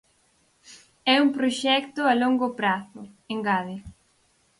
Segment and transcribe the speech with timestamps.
[1.13, 3.01] É un proxecto a longo prazo,
[3.33, 3.77] engade.